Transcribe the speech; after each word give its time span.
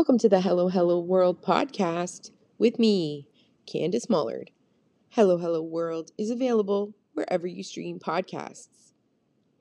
Welcome 0.00 0.16
to 0.20 0.30
the 0.30 0.40
Hello 0.40 0.68
Hello 0.70 0.98
World 0.98 1.42
podcast 1.42 2.30
with 2.56 2.78
me, 2.78 3.28
Candace 3.66 4.08
Mullard. 4.08 4.50
Hello 5.10 5.36
Hello 5.36 5.60
World 5.60 6.10
is 6.16 6.30
available 6.30 6.94
wherever 7.12 7.46
you 7.46 7.62
stream 7.62 7.98
podcasts. 7.98 8.92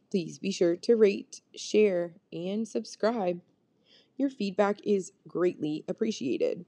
Please 0.09 0.39
be 0.39 0.49
sure 0.49 0.77
to 0.77 0.95
rate, 0.95 1.41
share, 1.57 2.13
and 2.31 2.65
subscribe. 2.65 3.41
Your 4.15 4.29
feedback 4.29 4.79
is 4.85 5.11
greatly 5.27 5.83
appreciated. 5.89 6.63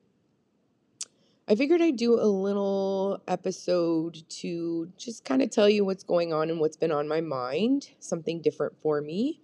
I 1.47 1.55
figured 1.55 1.81
I'd 1.81 1.95
do 1.95 2.19
a 2.19 2.27
little 2.27 3.23
episode 3.25 4.21
to 4.41 4.91
just 4.97 5.23
kind 5.23 5.41
of 5.41 5.49
tell 5.49 5.69
you 5.69 5.85
what's 5.85 6.03
going 6.03 6.33
on 6.33 6.49
and 6.49 6.59
what's 6.59 6.75
been 6.75 6.91
on 6.91 7.07
my 7.07 7.21
mind, 7.21 7.91
something 8.01 8.41
different 8.41 8.77
for 8.81 8.99
me. 8.99 9.39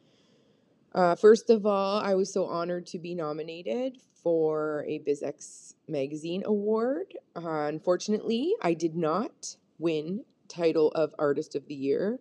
Uh, 0.93 1.15
first 1.15 1.49
of 1.49 1.65
all, 1.65 2.01
I 2.01 2.15
was 2.15 2.33
so 2.33 2.45
honored 2.45 2.87
to 2.87 2.99
be 2.99 3.15
nominated 3.15 3.99
for 4.27 4.83
a 4.89 4.99
BizX 4.99 5.75
Magazine 5.87 6.43
award. 6.45 7.13
Uh, 7.33 7.67
unfortunately, 7.69 8.53
I 8.61 8.73
did 8.73 8.93
not 8.93 9.55
win 9.79 10.25
title 10.49 10.91
of 10.91 11.15
Artist 11.17 11.55
of 11.55 11.65
the 11.67 11.73
Year. 11.73 12.19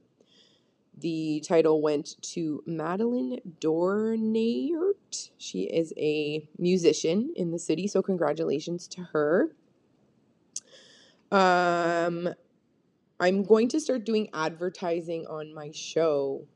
The 0.96 1.42
title 1.44 1.82
went 1.82 2.14
to 2.34 2.62
Madeline 2.64 3.40
Dornayert. 3.60 5.30
She 5.36 5.62
is 5.62 5.92
a 5.96 6.48
musician 6.56 7.32
in 7.34 7.50
the 7.50 7.58
city, 7.58 7.88
so 7.88 8.02
congratulations 8.02 8.86
to 8.86 9.00
her. 9.12 9.56
Um, 11.32 12.28
I'm 13.18 13.42
going 13.42 13.66
to 13.70 13.80
start 13.80 14.04
doing 14.04 14.28
advertising 14.32 15.26
on 15.26 15.52
my 15.52 15.72
show 15.72 16.46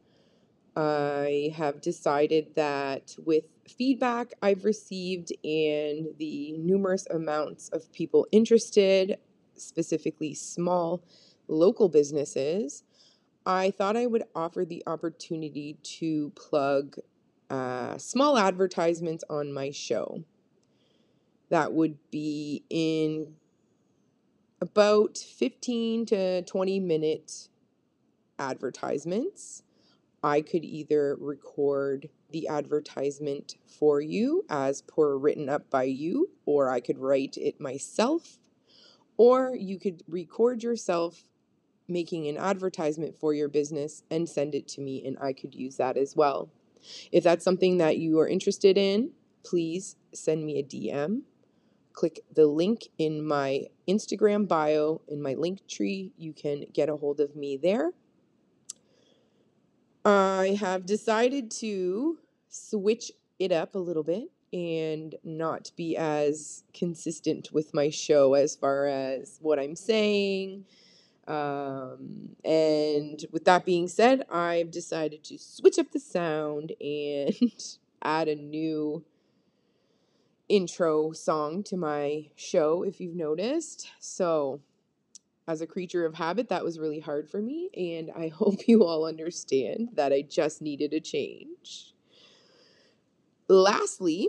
I 0.77 1.53
have 1.57 1.81
decided 1.81 2.55
that 2.55 3.17
with 3.25 3.45
feedback 3.69 4.35
I've 4.43 4.65
received 4.65 5.33
and 5.45 6.09
the 6.19 6.53
numerous 6.59 7.07
amounts 7.11 7.69
of 7.71 7.93
people 7.93 8.27
interested, 8.31 9.19
specifically 9.57 10.35
small 10.35 11.03
local 11.49 11.89
businesses, 11.89 12.85
I 13.45 13.71
thought 13.71 13.97
I 13.97 14.07
would 14.07 14.25
offer 14.35 14.65
the 14.65 14.83
opportunity 14.87 15.79
to 15.83 16.31
plug 16.31 16.99
uh, 17.49 17.99
small 17.99 18.39
advertisements 18.39 19.25
on 19.29 19.53
my 19.53 19.71
show. 19.71 20.23
That 21.49 21.73
would 21.73 21.99
be 22.11 22.65
in 22.71 23.35
about 24.61 25.19
15 25.19 26.07
to 26.07 26.43
20 26.43 26.81
minute 26.81 27.49
advertisements. 28.39 29.63
I 30.23 30.43
could 30.43 30.65
either 30.65 31.17
record 31.19 32.11
the 32.31 32.49
advertisement 32.49 33.57
for 33.67 34.01
you 34.01 34.45
as 34.49 34.83
per 34.83 35.17
written 35.17 35.49
up 35.49 35.71
by 35.71 35.85
you, 35.85 36.31
or 36.45 36.71
I 36.71 36.81
could 36.81 36.99
write 36.99 37.37
it 37.39 37.61
myself, 37.61 38.39
or 39.17 39.55
you 39.57 39.79
could 39.79 40.03
record 40.07 40.63
yourself 40.63 41.25
making 41.89 42.29
an 42.29 42.37
advertisement 42.37 43.17
for 43.19 43.35
your 43.35 43.49
business 43.49 44.03
and 44.11 44.29
send 44.29 44.55
it 44.55 44.69
to 44.69 44.81
me, 44.81 45.05
and 45.05 45.19
I 45.21 45.33
could 45.33 45.55
use 45.55 45.77
that 45.77 45.97
as 45.97 46.15
well. 46.15 46.51
If 47.11 47.25
that's 47.25 47.45
something 47.45 47.79
that 47.79 47.99
you 47.99 48.19
are 48.21 48.29
interested 48.29 48.79
in, 48.79 49.11
please 49.43 49.97
send 50.15 50.45
me 50.45 50.59
a 50.59 50.63
DM. 50.63 51.23
Click 51.93 52.21
the 52.33 52.47
link 52.47 52.89
in 52.99 53.25
my 53.25 53.65
Instagram 53.89 54.47
bio 54.47 55.01
in 55.09 55.21
my 55.21 55.35
link 55.35 55.67
tree. 55.67 56.13
You 56.17 56.33
can 56.33 56.67
get 56.73 56.89
a 56.89 56.97
hold 56.97 57.21
of 57.21 57.35
me 57.35 57.57
there. 57.57 57.91
I 60.05 60.57
have 60.61 60.87
decided 60.87 61.51
to 61.53 62.19
switch 62.49 63.13
it 63.39 63.53
up 63.53 63.75
a 63.75 63.79
little 63.79 64.03
bit 64.03 64.31
and 64.53 65.15
not 65.23 65.71
be 65.77 65.97
as 65.97 66.65
consistent 66.75 67.53
with 67.53 67.73
my 67.75 67.91
show 67.91 68.35
as 68.35 68.57
far 68.57 68.87
as 68.87 69.39
what 69.41 69.59
I'm 69.59 69.77
saying. 69.77 70.65
Um, 71.29 72.31
and 72.45 73.25
with 73.31 73.45
that 73.45 73.65
being 73.65 73.87
said, 73.87 74.27
I've 74.31 74.71
decided 74.71 75.23
to 75.25 75.39
switch 75.39 75.79
up 75.79 75.93
the 75.93 76.01
sound 76.01 76.73
and 76.81 77.37
add 78.03 78.29
a 78.29 78.35
new 78.35 79.05
intro 80.49 81.13
song 81.13 81.63
to 81.63 81.77
my 81.77 82.27
show, 82.35 82.83
if 82.83 83.01
you've 83.01 83.15
noticed. 83.15 83.89
So 84.01 84.61
as 85.49 85.61
a 85.61 85.67
creature 85.67 86.05
of 86.05 86.15
habit, 86.15 86.49
that 86.49 86.65
was 86.65 86.79
really 86.79 87.01
hard 87.01 87.29
for 87.29 87.41
me. 87.41 87.71
And 87.77 88.11
I 88.17 88.29
hope 88.35 88.69
you 88.69 88.85
all 88.85 89.05
understand 89.07 89.91
that 89.95 90.13
I 90.13 90.23
just 90.23 90.63
needed 90.63 90.93
a 90.93 91.01
change. 91.01 91.95
Lastly, 93.49 94.29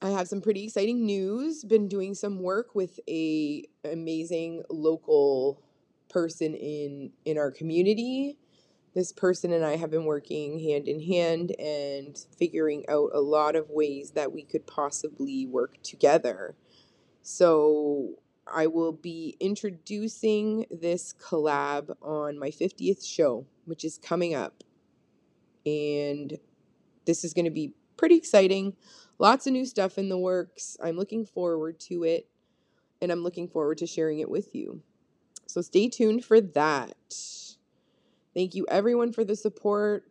I 0.00 0.10
have 0.10 0.26
some 0.26 0.40
pretty 0.40 0.64
exciting 0.64 1.04
news. 1.04 1.62
Been 1.62 1.88
doing 1.88 2.14
some 2.14 2.40
work 2.40 2.74
with 2.74 2.98
a 3.08 3.64
amazing 3.84 4.64
local 4.68 5.62
person 6.08 6.54
in 6.54 7.12
in 7.24 7.38
our 7.38 7.50
community. 7.50 8.38
This 8.94 9.12
person 9.12 9.52
and 9.52 9.64
I 9.64 9.76
have 9.76 9.90
been 9.90 10.04
working 10.04 10.58
hand 10.58 10.88
in 10.88 11.00
hand 11.00 11.52
and 11.58 12.18
figuring 12.36 12.84
out 12.88 13.10
a 13.14 13.20
lot 13.20 13.56
of 13.56 13.70
ways 13.70 14.10
that 14.10 14.32
we 14.32 14.42
could 14.42 14.66
possibly 14.66 15.46
work 15.46 15.82
together. 15.82 16.56
So 17.22 18.18
I 18.52 18.66
will 18.66 18.92
be 18.92 19.36
introducing 19.40 20.66
this 20.70 21.14
collab 21.14 21.94
on 22.02 22.38
my 22.38 22.50
50th 22.50 23.04
show, 23.06 23.46
which 23.64 23.84
is 23.84 23.98
coming 23.98 24.34
up. 24.34 24.62
And 25.64 26.38
this 27.06 27.24
is 27.24 27.32
going 27.34 27.44
to 27.46 27.50
be 27.50 27.74
pretty 27.96 28.16
exciting. 28.16 28.76
Lots 29.18 29.46
of 29.46 29.52
new 29.52 29.64
stuff 29.64 29.98
in 29.98 30.08
the 30.08 30.18
works. 30.18 30.76
I'm 30.82 30.96
looking 30.96 31.24
forward 31.24 31.80
to 31.80 32.04
it. 32.04 32.28
And 33.00 33.10
I'm 33.10 33.22
looking 33.22 33.48
forward 33.48 33.78
to 33.78 33.86
sharing 33.86 34.20
it 34.20 34.30
with 34.30 34.54
you. 34.54 34.82
So 35.46 35.60
stay 35.60 35.88
tuned 35.88 36.24
for 36.24 36.40
that. 36.40 36.94
Thank 38.34 38.54
you, 38.54 38.66
everyone, 38.70 39.12
for 39.12 39.24
the 39.24 39.36
support. 39.36 40.04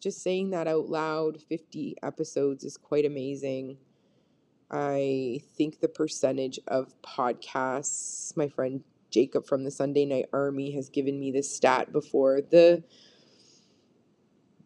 Just 0.00 0.22
saying 0.22 0.50
that 0.50 0.68
out 0.68 0.88
loud 0.88 1.40
50 1.42 1.96
episodes 2.02 2.62
is 2.62 2.76
quite 2.76 3.04
amazing. 3.04 3.78
I 4.70 5.40
think 5.56 5.80
the 5.80 5.88
percentage 5.88 6.58
of 6.66 6.94
podcasts, 7.02 8.36
my 8.36 8.48
friend 8.48 8.82
Jacob 9.10 9.46
from 9.46 9.64
the 9.64 9.70
Sunday 9.70 10.04
Night 10.04 10.26
Army 10.32 10.72
has 10.72 10.88
given 10.88 11.18
me 11.20 11.30
this 11.30 11.54
stat 11.54 11.92
before. 11.92 12.40
The 12.40 12.82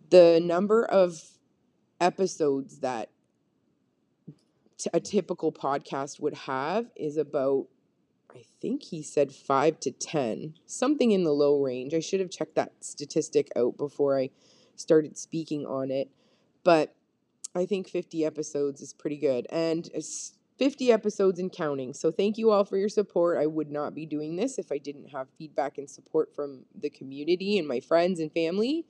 the 0.09 0.41
number 0.43 0.84
of 0.84 1.22
episodes 2.00 2.81
that 2.81 3.10
t- 4.78 4.91
a 4.93 5.00
typical 5.00 5.53
podcast 5.53 6.21
would 6.21 6.34
have 6.34 6.87
is 6.97 7.16
about 7.16 7.66
I 8.34 8.44
think 8.60 8.84
he 8.84 9.03
said 9.03 9.33
5 9.33 9.81
to 9.81 9.91
10, 9.91 10.55
something 10.65 11.10
in 11.10 11.25
the 11.25 11.33
low 11.33 11.60
range. 11.60 11.94
I 11.94 12.00
should 12.00 12.21
have 12.21 12.31
checked 12.31 12.55
that 12.55 12.72
statistic 12.81 13.50
out 13.56 13.77
before 13.77 14.16
I 14.16 14.31
started 14.77 15.19
speaking 15.19 15.66
on 15.66 15.91
it. 15.91 16.10
But 16.62 16.94
I 17.55 17.66
think 17.66 17.88
50 17.88 18.25
episodes 18.25 18.81
is 18.81 18.93
pretty 18.93 19.16
good. 19.16 19.47
And 19.50 19.88
it's 19.93 20.34
50 20.59 20.93
episodes 20.93 21.38
and 21.41 21.50
counting. 21.50 21.94
So 21.94 22.11
thank 22.11 22.38
you 22.38 22.50
all 22.50 22.65
for 22.65 22.77
your 22.77 22.88
support. 22.88 23.38
I 23.38 23.47
would 23.47 23.71
not 23.71 23.94
be 23.94 24.06
doing 24.06 24.37
this 24.37 24.59
if 24.59 24.71
I 24.71 24.78
didn't 24.78 25.09
have 25.09 25.28
feedback 25.38 25.78
and 25.78 25.89
support 25.89 26.34
from 26.34 26.65
the 26.78 26.91
community 26.91 27.59
and 27.59 27.66
my 27.66 27.81
friends 27.81 28.21
and 28.21 28.31
family. 28.31 28.84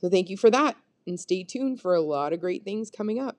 So 0.00 0.08
thank 0.08 0.28
you 0.28 0.36
for 0.36 0.50
that. 0.50 0.76
And 1.06 1.18
stay 1.18 1.44
tuned 1.44 1.80
for 1.80 1.94
a 1.94 2.02
lot 2.02 2.32
of 2.32 2.40
great 2.40 2.64
things 2.64 2.90
coming 2.90 3.18
up. 3.18 3.38